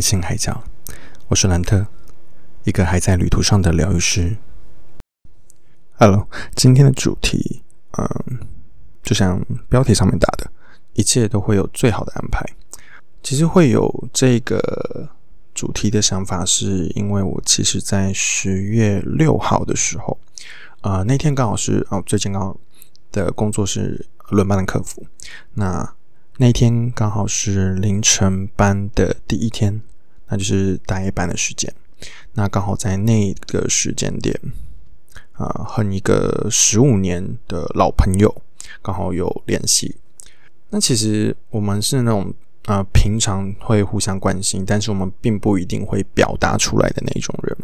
[0.00, 0.64] 欢迎来到兰特灵性海角，
[1.28, 1.86] 我是兰特，
[2.64, 4.38] 一个还在旅途上的疗愈师。
[5.98, 6.26] Hello，
[6.56, 7.62] 今天的主题，
[7.98, 8.38] 嗯，
[9.02, 10.50] 就像标题上面打的，
[10.94, 12.42] 一切都会有最好的安排。
[13.22, 15.10] 其实会有这个
[15.54, 20.18] 主题的想法，是因为我其实在十月六号的时候，
[20.80, 22.58] 啊，那天刚好是哦，最近刚
[23.12, 25.06] 的工作是轮班的客服，
[25.52, 25.94] 那。
[26.36, 29.82] 那天刚好是凌晨班的第一天，
[30.30, 31.70] 那就是大夜班的时间。
[32.32, 34.34] 那刚好在那个时间点，
[35.32, 38.42] 啊，和一个十五年的老朋友
[38.80, 39.96] 刚好有联系。
[40.70, 42.32] 那其实我们是那种
[42.64, 47.56] 啊，平常会互相关心，但是我们并不一定会表达出来的那种人。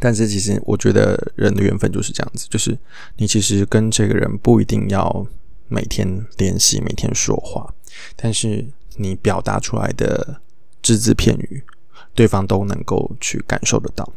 [0.00, 2.76] 但是其实我觉得人的缘分就是这样子，就是
[3.16, 5.26] 你其实跟这个人不一定要。
[5.72, 7.72] 每天联系，每天说话，
[8.16, 10.40] 但是你表达出来的
[10.90, 11.62] 只字片语，
[12.14, 14.10] 对方都能够去感受得到。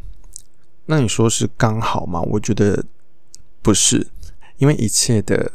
[0.86, 2.20] 那你说是刚好吗？
[2.22, 2.84] 我觉得
[3.62, 4.08] 不是，
[4.58, 5.52] 因为一切的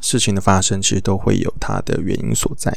[0.00, 2.76] 事情的发生，其实都会有它的原因所在。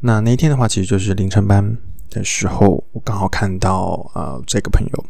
[0.00, 1.76] 那那一天的话，其实就是凌晨班
[2.10, 5.06] 的时候，我刚好看到呃这个朋友，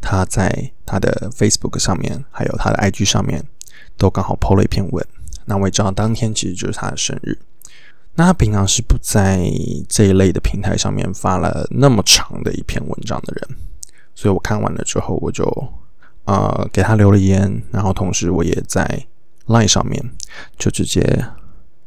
[0.00, 3.44] 他在他的 Facebook 上面，还有他的 IG 上面，
[3.96, 5.06] 都刚好 PO 了一篇文。
[5.46, 7.36] 那我也知道，当天其实就是他的生日。
[8.14, 9.50] 那他平常是不在
[9.88, 13.56] 这一类的平台上面发了那么长的一篇文章的人，
[14.14, 15.44] 所以我看完了之后，我就
[16.24, 19.06] 呃给他留了言，然后同时我也在
[19.46, 20.10] Line 上面
[20.58, 21.24] 就直接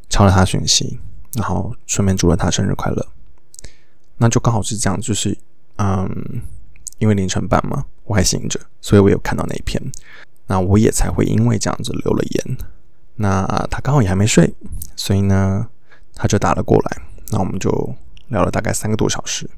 [0.09, 0.99] 敲了他讯息，
[1.33, 3.05] 然后顺便祝了他生日快乐。
[4.17, 5.37] 那就刚好是这样，就是
[5.77, 6.41] 嗯，
[6.97, 9.81] 因为凌晨半嘛，我还醒着，所以我有看到那一篇，
[10.47, 12.57] 那我也才会因为这样子留了言。
[13.15, 14.53] 那他刚好也还没睡，
[14.95, 15.67] 所以呢，
[16.15, 17.01] 他就打了过来。
[17.31, 17.95] 那我们就
[18.27, 19.49] 聊了大概三个多小时。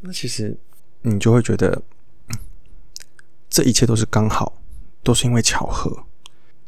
[0.00, 0.56] 那其实
[1.02, 1.82] 你就会觉得，
[3.50, 4.60] 这一切都是刚好，
[5.02, 6.04] 都是因为巧合。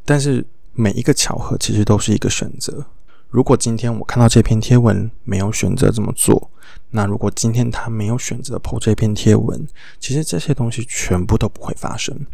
[0.05, 2.85] 但是每一个巧合其实都是一个选择。
[3.29, 6.51] 如果今天我看到这篇贴文没有选择这么做，
[6.91, 9.67] 那如果今天他没有选择破这篇贴文，
[9.99, 12.27] 其实这些东西全部都不会发生。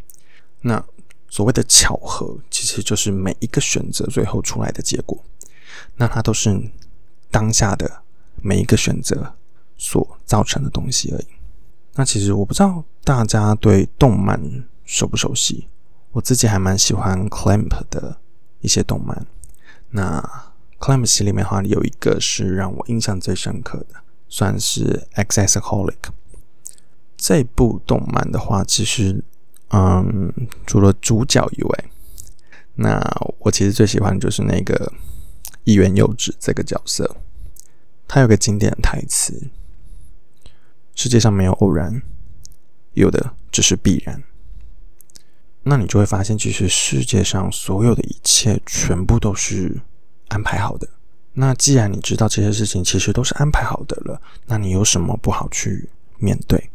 [0.61, 0.85] 那。
[1.29, 5.23] 所谓的巧合，其实就是每一个选择最后出来的结果，
[5.97, 6.71] 那它都是
[7.31, 8.03] 当下的
[8.43, 9.35] 每一个选择
[9.77, 11.27] 所造成的东西而已。
[11.95, 14.41] 那其实我不知道大家对动漫
[14.85, 15.67] 熟不熟悉，
[16.13, 18.19] 我自己还蛮喜欢 Clamp 的
[18.61, 19.27] 一些动漫。
[19.91, 20.23] 那
[20.79, 23.97] Clamp 系里面的话，有一个是让我印象最深刻的，
[24.29, 25.95] 算是 Accessaholic
[27.17, 29.25] 这部动漫的话，其实。
[29.71, 30.33] 嗯，
[30.65, 31.85] 除了主角以外，
[32.77, 33.03] 那
[33.41, 34.93] 我其实最喜欢就是那个
[35.67, 37.17] 一元幼稚这个角色。
[38.09, 39.51] 他有个经典的台词
[40.95, 42.01] ：“世界上没有偶然，
[42.95, 44.23] 有的只是必然。”
[45.65, 49.81] 那你就会发现，其实世界上所有的一切全部都是
[50.29, 50.89] 安排好的。
[51.33, 56.71] 那既然你知道这些事情其实都是安排好的了，那你有什么不好去面对？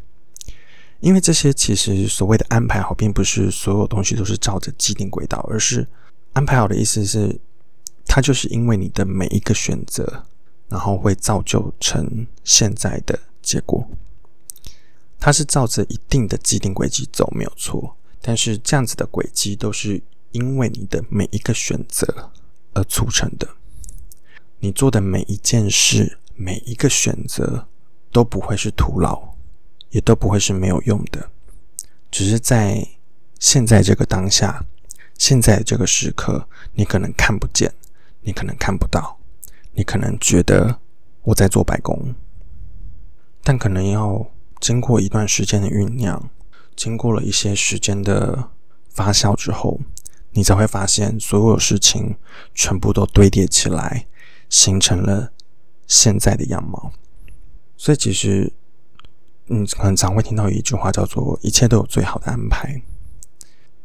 [1.00, 5.88] 因为这些其实所谓的安排好，并不是所有东西都是照着既定轨道，而是
[6.34, 7.40] 安排好的意思是，
[8.14, 10.26] 它就是因为你的每一个选择，
[10.68, 13.88] 然后会造就成现在的结果。
[15.18, 17.96] 它是照着一定的既定轨迹走，没有错。
[18.22, 22.30] 但是这样子的轨迹都是因为你的每一个选择
[22.74, 23.48] 而促成的。
[24.60, 27.66] 你做的每一件事，每一个选择
[28.12, 29.32] 都不会是徒劳。
[29.92, 31.30] 也都不会是没有用的，
[32.10, 32.88] 只是在
[33.40, 34.66] 现在这个当下，
[35.18, 37.74] 现在这个时刻，你可能看不见，
[38.22, 39.18] 你可能看不到，
[39.74, 40.80] 你可能觉得
[41.24, 42.16] 我在做白工，
[43.44, 46.30] 但可能要经过一段时间的酝酿，
[46.76, 48.50] 经过了一些时间的
[48.90, 49.80] 发酵之后，
[50.32, 52.18] 你才会发现所有事情
[52.54, 54.08] 全部都堆叠起来，
[54.50, 55.32] 形成了
[55.88, 56.92] 现在的样貌。
[57.78, 58.54] 所以其实。
[59.48, 62.82] 嗯，很常会听到一句话，叫做“一切都有最好的安排”。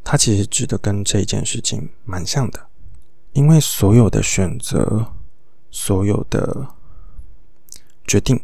[0.04, 2.68] 它其实指的跟这一件事情蛮像的，
[3.36, 5.12] 因为所有的选择、
[5.70, 6.66] 所有的
[8.06, 8.40] 决定，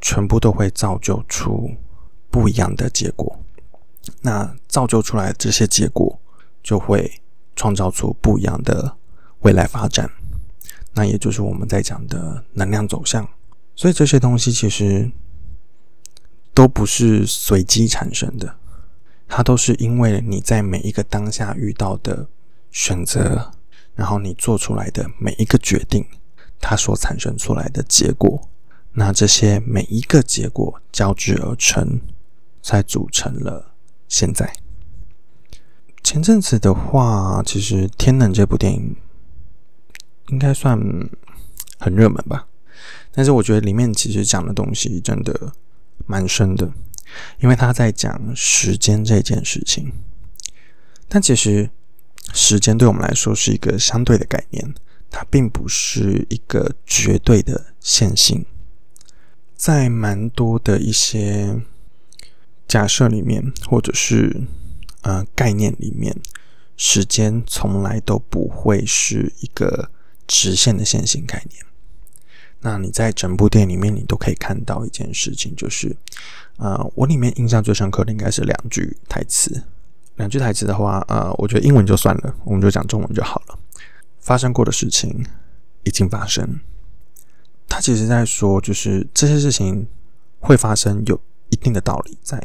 [0.00, 1.70] 全部都会造就出
[2.30, 3.38] 不一样的结果。
[4.22, 6.18] 那造就出来这些结果，
[6.62, 7.20] 就会
[7.54, 8.96] 创造出不一样的
[9.40, 10.10] 未来发展。
[10.94, 13.28] 那也就是我们在讲的能量走向。
[13.76, 15.10] 所以这些东西其实。
[16.54, 18.56] 都不是随机产生的，
[19.28, 22.26] 它都是因为你在每一个当下遇到的
[22.72, 23.52] 选择，
[23.98, 26.06] 然后你做出来的每一个决定，
[26.60, 28.48] 它所产生出来的结果，
[28.92, 32.00] 那这些每一个结果交织而成，
[32.62, 33.74] 才组成了
[34.06, 34.48] 现在。
[36.04, 38.94] 前阵子的话，其实《天能》这部电影
[40.28, 40.78] 应该算
[41.80, 42.46] 很热门吧，
[43.10, 45.52] 但是我觉得里面其实讲的东西真的
[46.06, 46.72] 蛮深的，
[47.40, 49.92] 因为他在讲时间这件事情。
[51.08, 51.68] 但其实
[52.32, 54.74] 时间对我们来说是一个相对的概念，
[55.10, 58.44] 它并不是一个绝对的线性。
[59.56, 61.60] 在蛮多的一些
[62.68, 64.42] 假设里面，或者是
[65.02, 66.16] 呃概念里面，
[66.76, 69.90] 时间从来都不会是一个
[70.26, 71.64] 直线的线性概念。
[72.60, 75.96] 那你在整部电影里面，你都可以看到一件事情，就是
[76.56, 79.64] 呃，我里面印象最深刻的应该是两句台词。
[80.18, 83.58] 两句台词的话，呃，我觉得英文就算了，我们就讲中文就好了。
[84.20, 85.24] 发生过的事情
[85.84, 86.60] 已经发生，
[87.68, 89.86] 他其实在说，就是这些事情
[90.40, 91.18] 会发生，有
[91.50, 92.38] 一定的道理在，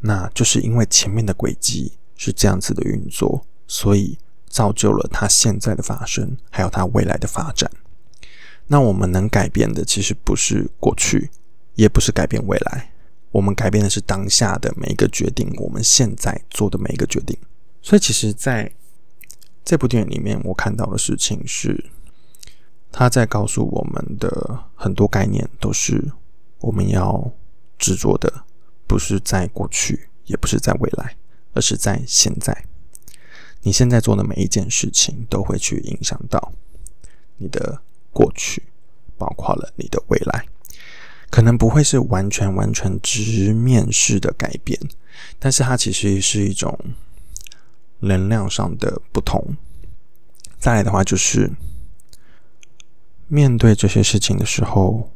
[0.00, 7.70] 那就是因为前面的轨迹是这样子的运作，所以造就了它现在的发生，还有它未来的发展。
[8.66, 11.30] 那我们能改变的，其实不是过去，
[11.74, 12.92] 也不是改变未来。
[13.34, 17.36] 我们改变的是当下的每一个决定，我们现在做的每一个决定。
[17.82, 18.72] 所以，其实在
[19.64, 21.90] 这部电影里面，我看到的事情是，
[22.92, 26.12] 他在告诉我们的很多概念都是
[26.60, 27.28] 我们要
[27.76, 28.44] 执着的，
[28.86, 31.16] 不是在过去，也不是在未来，
[31.54, 32.64] 而是在现在。
[33.62, 36.52] 你现在做的每一件事情，都会去影响到
[37.38, 37.82] 你的
[38.12, 38.62] 过去，
[39.18, 40.46] 包括了你的未来。
[41.34, 44.78] 可能不会是完全完全直面式的改变，
[45.40, 46.78] 但是它其实是一种
[47.98, 49.44] 能量上的不同。
[50.60, 51.50] 再来的话，就是
[53.26, 55.10] 面对这些事情的时候，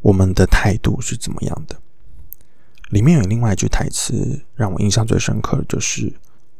[0.00, 1.76] 我们的态度是怎么样的？
[2.88, 6.10] 里面有另外一句台词让我印象最深刻的就是，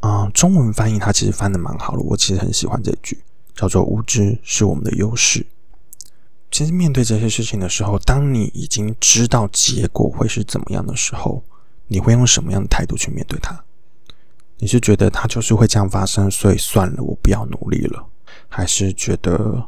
[0.01, 3.19] 啊，中文翻译它其实翻的蛮好的，我其实很喜欢这句，
[3.55, 5.47] 叫做“无知是我们的优势”。
[6.57, 11.45] 其实面对这些事情的时候，当你已经知道结果会是怎么样的时候，
[11.87, 13.63] 你会用什么样的态度去面对它？
[14.57, 18.03] 你是觉得它就是会这样发生，所以算了，我不要努力了？
[18.49, 19.63] 还是觉得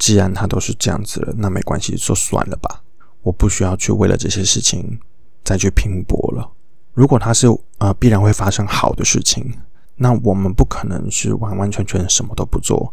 [0.00, 2.82] 既然它都是这样子了，那没关系，就算了吧，
[3.22, 4.98] 我不需要去为了这些事情
[5.44, 6.50] 再去拼搏了？
[6.92, 7.46] 如果它是
[7.78, 9.48] 呃必然会发生好的事情，
[9.94, 12.92] 那我们不可能是完完全全什么都不做，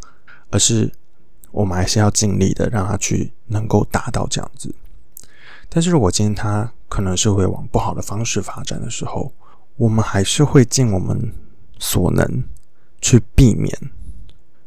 [0.51, 0.93] 而是。
[1.51, 4.73] 我们还是要尽力的，让他去能够达到这样子。
[5.67, 9.33] 但是如果今天他可能是会往不好的方式发展的时候，
[9.77, 11.33] 我们还是会尽我们
[11.77, 12.43] 所能
[13.01, 13.75] 去避免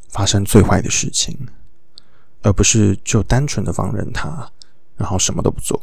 [0.08, 1.37] 发生最坏的事情，
[2.43, 4.50] 而不是就单纯的放任他，
[4.96, 5.81] 然后什么都不做。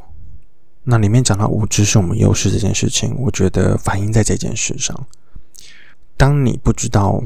[0.84, 5.08] 那里面讲到无知是我们优势这件事情，我觉得反映在这件事上。
[6.18, 7.24] 当你不知道。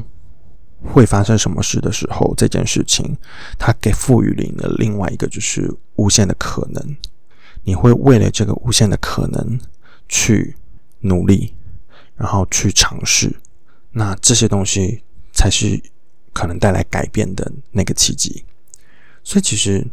[0.92, 3.16] 会发生什么事的时候，这件事情
[3.58, 6.96] 它给赋予了了另外一个就是无限的可能。
[7.64, 9.58] 你会为了这个无限的可能
[10.08, 10.54] 去
[11.00, 11.54] 努力，
[12.14, 13.34] 然后去尝试。
[13.92, 15.82] 那这些东西才是
[16.32, 18.44] 可能带来改变的那个契机。
[19.24, 19.86] 所以，其实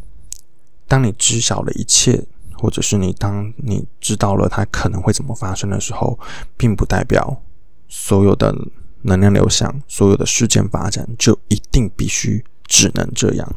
[0.88, 2.22] 当你知晓了一切，
[2.54, 6.20] 或者是你当你知道了它可能会怎么发生的时候，
[6.58, 7.42] 并不代表
[7.88, 8.54] 所有的。
[9.04, 13.56] 能量流向，所有的事件发展就一定必须只能这样，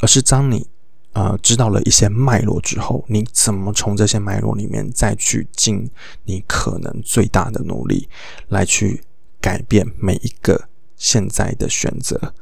[0.00, 0.66] 而是当你
[1.12, 5.90] 呃知道了一些脉络之后，你怎么从这些脉络里面再去尽
[6.24, 8.08] 你可能最大的努力
[8.48, 9.04] 来去
[9.40, 12.34] 改变每一个现在的选择？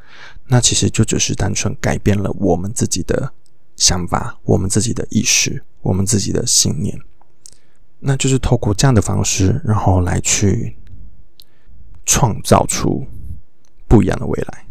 [0.49, 3.33] 那其实就只是单纯改变了我们自己的
[3.77, 6.99] 想法、我们自己的意识、我们自己的信念，
[8.01, 10.77] 那就是透过这样的方式，然后来去。
[12.11, 13.07] 创造出
[13.87, 14.67] 不一样的未来，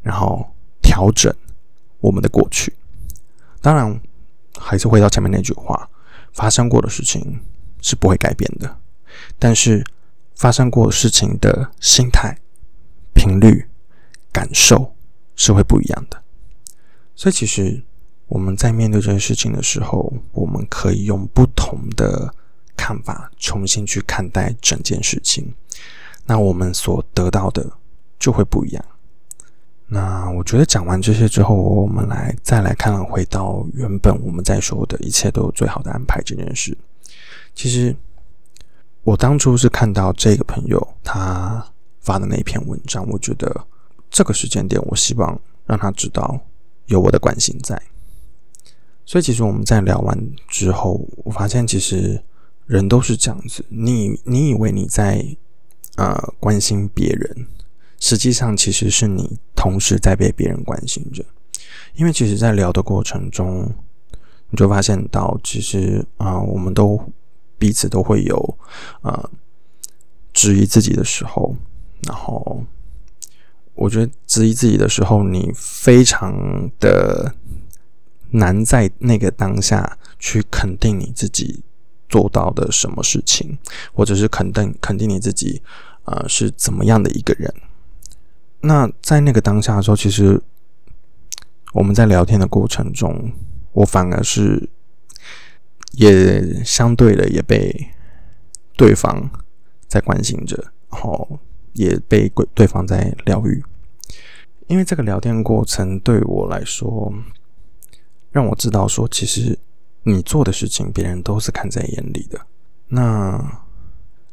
[0.00, 1.30] 然后调整
[2.00, 2.72] 我们的过去。
[3.60, 4.00] 当然，
[4.56, 5.86] 还是回到前面那句话：
[6.32, 7.38] 发生过的事情
[7.82, 8.74] 是不会改变的，
[9.38, 9.84] 但是
[10.34, 12.34] 发生过事情的心态、
[13.12, 13.68] 频率、
[14.32, 14.96] 感受
[15.36, 16.22] 是会不一样的。
[17.14, 17.82] 所以，其实
[18.28, 22.34] 我们在面对这件事情的时候，我们可以用不同的
[22.74, 25.54] 看法重新去看待整件事情。
[26.30, 27.68] 那我们所得到的
[28.16, 28.84] 就会不一样。
[29.88, 36.78] 那我觉得讲完这些之后，我们来再来看回到原本我们在说的一切都有最好的安排这件事。
[37.52, 37.92] 其实
[39.02, 41.66] 我当初是看到这个朋友他
[41.98, 43.66] 发的那篇文章，我觉得
[44.08, 46.38] 这个时间点，我希望让他知道
[46.86, 47.76] 有我的关心在。
[49.04, 52.22] 所以其实我们在聊完之后，我发现其实
[52.66, 53.64] 人都是这样子。
[53.68, 55.26] 你你以为你在
[56.00, 57.46] 呃关心别人，
[58.00, 61.22] 实际上其实是你同时在被别人关心着。
[61.94, 63.70] 因为其实，在聊的过程中，
[64.48, 66.98] 你就发现到，其实啊，我们都
[67.58, 68.58] 彼此都会有
[69.02, 69.30] 呃
[70.32, 71.54] 质疑自己的时候，
[72.08, 72.64] 然后。
[73.74, 77.34] 我觉得质疑自己的时候，你非常的
[78.30, 81.62] 难在那个当下去肯定你自己
[82.06, 83.56] 做到的什么事情，
[83.94, 85.62] 或者是肯定肯定你自己
[86.04, 87.52] 呃是怎么样的一个人。
[88.60, 90.40] 那在那个当下的时候，其实
[91.72, 93.32] 我们在聊天的过程中，
[93.72, 94.68] 我反而是
[95.92, 97.88] 也相对的也被
[98.76, 99.30] 对方
[99.88, 100.56] 在关心着，
[100.90, 101.38] 然后。
[101.72, 103.62] 也被对方在疗愈，
[104.66, 107.14] 因为这个聊天过程对我来说，
[108.32, 109.56] 让我知道说，其实
[110.02, 112.44] 你做的事情，别人都是看在眼里的，
[112.88, 113.62] 那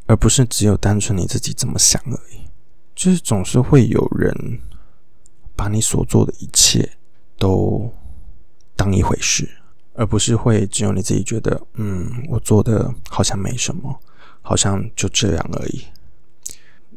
[0.08, 2.48] 而不是只有单纯你自己怎么想而已。
[2.96, 4.60] 就是总是会有人
[5.56, 6.98] 把你所做的一切
[7.38, 7.94] 都
[8.76, 9.48] 当一回事，
[9.94, 14.00] 而不是会只有你自己觉得，嗯，我做的好像没什么，
[14.42, 15.84] 好像就这样而已。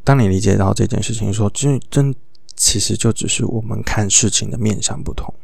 [0.03, 2.15] 当你理解到这件事情，说真真
[2.57, 5.35] 其实就只是我们看事情的面向不同。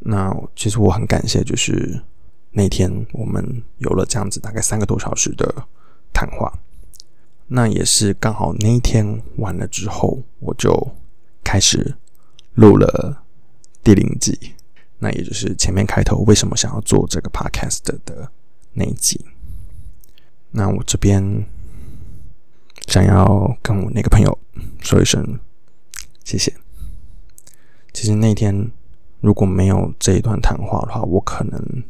[0.00, 1.98] 那其实我很感谢，就是
[2.50, 5.66] 那天我们有了这样子大概三个多小时的
[6.24, 6.52] 谈话。
[7.48, 10.92] 那也是刚好那一天完了之后，我就
[11.42, 11.96] 开始
[12.54, 13.22] 录了
[13.82, 14.54] 第零集。
[14.98, 18.30] 那也就是前面开头为什么想要做这个 podcast 的
[18.72, 19.24] 那一集。
[20.50, 21.44] 那我这边。
[22.86, 24.38] 想要跟我那个朋友
[24.80, 25.40] 说一声
[26.22, 26.52] 谢谢。
[27.94, 28.70] 其实那天
[29.22, 31.82] 如果没有这一段谈话的话，我可能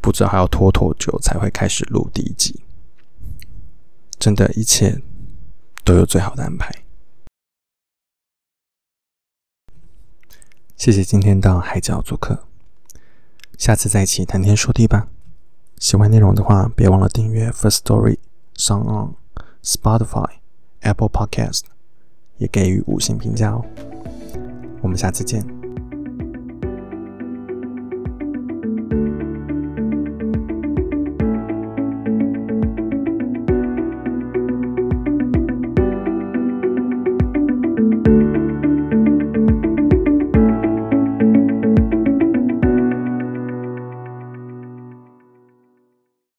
[0.00, 2.58] 不知道还要拖多久才会开始录第一集。
[4.18, 5.00] 真的，一切
[5.84, 6.72] 都有最好的安排。
[10.76, 12.46] 谢谢今天到海角做客，
[13.56, 15.08] 下次再一起谈天说地吧。
[15.78, 18.18] 喜欢内容的话，别忘了订阅 First Story
[18.54, 19.14] 上岸。
[19.60, 20.38] Spotify、
[20.80, 21.62] Apple Podcast
[22.38, 23.64] 也给予五星评价哦。
[24.80, 25.57] 我们下次见。